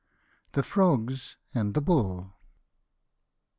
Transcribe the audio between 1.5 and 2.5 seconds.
AND THE BULL.